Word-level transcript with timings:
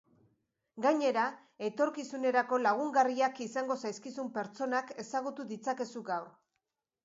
Gainera, 0.85 1.25
etorkizunerako 1.67 2.59
lagungarriak 2.63 3.43
izango 3.47 3.79
zaizkizun 3.85 4.35
pertsonak 4.41 4.93
ezagutu 5.07 5.49
ditzakezu 5.57 6.07
gaur. 6.13 6.29